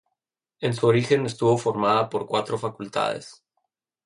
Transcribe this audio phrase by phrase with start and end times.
[0.61, 3.43] En su origen, estuvo formada por cuatro facultades.